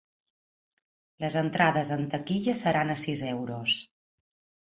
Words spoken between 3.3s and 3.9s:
euros.